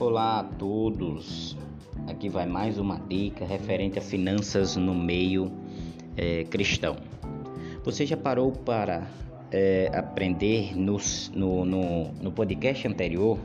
[0.00, 1.54] Olá a todos.
[2.08, 5.52] Aqui vai mais uma dica referente a finanças no meio
[6.16, 6.96] é, cristão.
[7.84, 9.06] Você já parou para
[9.52, 10.96] é, aprender no,
[11.34, 13.38] no, no, podcast anterior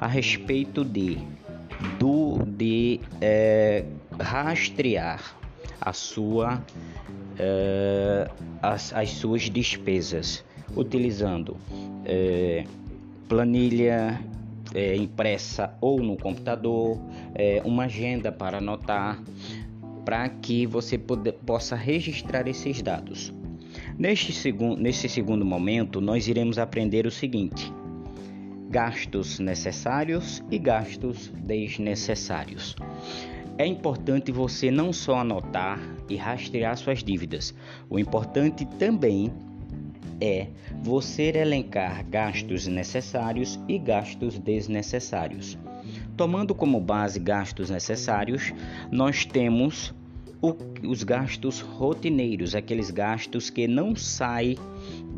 [0.00, 1.18] a respeito de,
[1.98, 3.84] do, de é,
[4.18, 5.36] rastrear
[5.78, 6.64] a sua,
[8.62, 10.42] as, as suas despesas
[10.74, 11.58] utilizando
[13.28, 14.18] planilha
[14.74, 16.98] é, impressa ou no computador,
[17.34, 19.22] é, uma agenda para anotar,
[20.04, 23.32] para que você possa registrar esses dados.
[23.98, 27.72] Neste segundo, nesse segundo momento, nós iremos aprender o seguinte:
[28.68, 32.74] gastos necessários e gastos desnecessários.
[33.58, 37.54] É importante você não só anotar e rastrear suas dívidas,
[37.90, 39.49] o importante também é
[40.82, 45.58] você elencar gastos necessários e gastos desnecessários.
[46.16, 48.52] Tomando como base gastos necessários,
[48.90, 49.94] nós temos
[50.42, 50.54] o,
[50.86, 54.56] os gastos rotineiros, aqueles gastos que não saem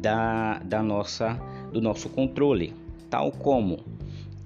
[0.00, 1.34] da, da nossa,
[1.72, 2.74] do nosso controle,
[3.10, 3.80] tal como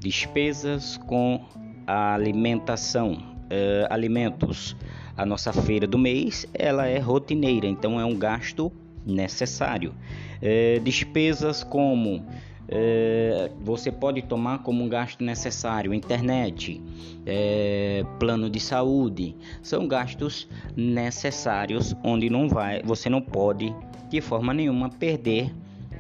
[0.01, 1.45] despesas com
[1.87, 4.77] a alimentação, uh, alimentos.
[5.17, 8.71] A nossa feira do mês ela é rotineira, então é um gasto
[9.07, 9.95] necessário.
[10.43, 12.27] É, despesas como
[12.69, 16.83] é, você pode tomar como um gasto necessário internet,
[17.25, 23.75] é, plano de saúde, são gastos necessários onde não vai, você não pode
[24.09, 25.55] de forma nenhuma perder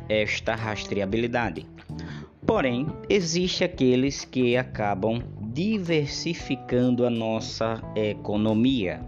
[0.08, 1.66] esta rastreabilidade.
[2.44, 5.20] Porém, existe aqueles que acabam
[5.52, 9.00] diversificando a nossa economia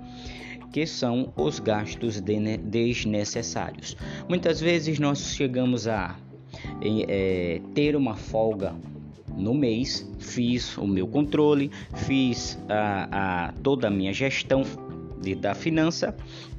[0.73, 3.97] que são os gastos desnecessários.
[4.29, 6.17] Muitas vezes nós chegamos a
[6.83, 8.75] é, ter uma folga
[9.37, 14.63] no mês, fiz o meu controle, fiz a, a toda a minha gestão
[15.21, 16.15] de, da finança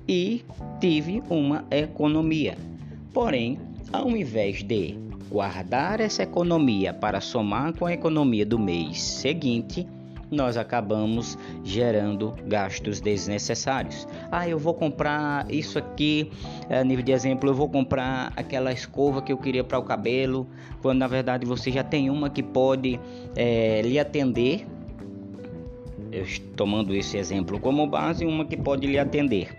[0.07, 0.43] e
[0.79, 2.57] tive uma economia.
[3.13, 3.59] Porém,
[3.91, 4.97] ao invés de
[5.29, 9.85] guardar essa economia para somar com a economia do mês seguinte,
[10.31, 14.07] nós acabamos gerando gastos desnecessários.
[14.31, 16.31] Ah, eu vou comprar isso aqui,
[16.69, 20.47] a nível de exemplo, eu vou comprar aquela escova que eu queria para o cabelo,
[20.81, 22.99] quando na verdade você já tem uma que pode
[23.35, 24.67] é, lhe atender.
[26.11, 26.25] Eu
[26.55, 29.55] tomando esse exemplo como base, uma que pode lhe atender.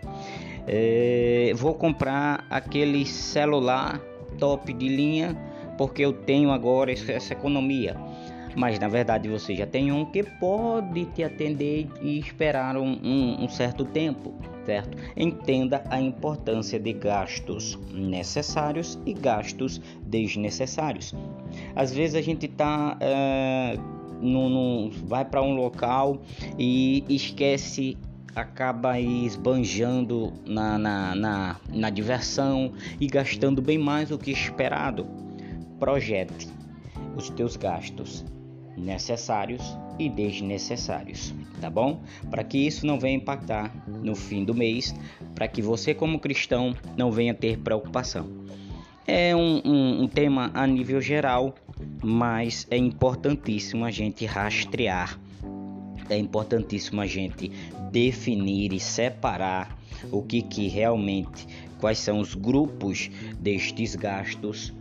[0.67, 4.01] É, vou comprar aquele celular
[4.39, 5.37] top de linha
[5.77, 7.97] porque eu tenho agora essa economia
[8.57, 13.45] mas na verdade você já tem um que pode te atender e esperar um, um,
[13.45, 14.35] um certo tempo,
[14.65, 14.97] certo?
[15.17, 21.15] Entenda a importância de gastos necessários e gastos desnecessários.
[21.75, 23.77] Às vezes a gente está é,
[25.05, 26.21] vai para um local
[26.59, 27.97] e esquece
[28.35, 35.07] acaba esbanjando na, na, na, na diversão e gastando bem mais do que esperado.
[35.79, 36.49] Projete
[37.17, 38.25] os teus gastos
[38.81, 39.63] necessários
[39.99, 42.03] e desnecessários, tá bom?
[42.31, 44.95] Para que isso não venha impactar no fim do mês,
[45.35, 48.29] para que você, como cristão, não venha ter preocupação.
[49.07, 51.55] É um, um, um tema a nível geral,
[52.03, 55.19] mas é importantíssimo a gente rastrear,
[56.09, 57.51] é importantíssimo a gente
[57.91, 59.79] definir e separar
[60.11, 61.47] o que, que realmente,
[61.79, 64.73] quais são os grupos destes gastos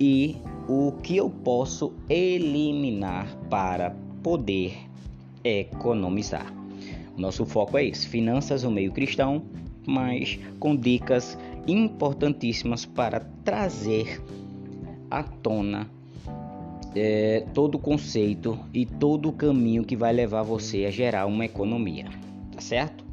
[0.00, 0.36] e
[0.68, 4.76] o que eu posso eliminar para poder
[5.42, 6.52] economizar.
[7.16, 9.42] Nosso foco é esse: finanças no meio cristão,
[9.86, 14.22] mas com dicas importantíssimas para trazer
[15.10, 15.88] à tona
[16.94, 21.46] é, todo o conceito e todo o caminho que vai levar você a gerar uma
[21.46, 22.06] economia,
[22.52, 23.04] tá certo?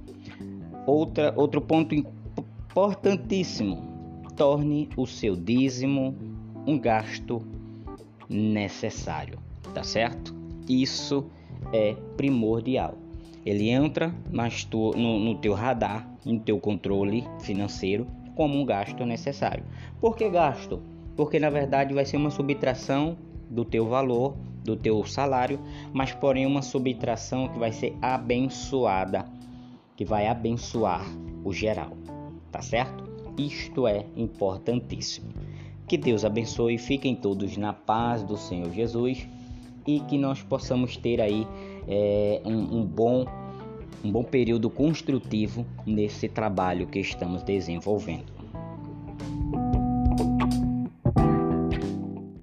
[0.86, 3.82] Outra, outro ponto importantíssimo:
[4.36, 6.35] torne o seu dízimo
[6.66, 7.42] um gasto
[8.30, 9.40] necessário,
[9.74, 10.34] tá certo?
[10.68, 11.26] Isso
[11.72, 12.98] é primordial.
[13.46, 14.14] Ele entra
[14.70, 19.64] tu, no, no teu radar, no teu controle financeiro, como um gasto necessário.
[20.02, 20.82] Por que gasto?
[21.16, 23.16] Porque na verdade vai ser uma subtração
[23.50, 25.60] do teu valor, do teu salário,
[25.94, 29.26] mas porém uma subtração que vai ser abençoada,
[29.96, 31.06] que vai abençoar
[31.44, 31.96] o geral,
[32.52, 33.04] tá certo?
[33.38, 35.30] Isto é importantíssimo.
[35.88, 39.28] Que Deus abençoe, fiquem todos na paz do Senhor Jesus
[39.86, 41.48] e que nós possamos ter aí
[41.88, 43.26] é, um, um, bom,
[44.04, 48.35] um bom período construtivo nesse trabalho que estamos desenvolvendo.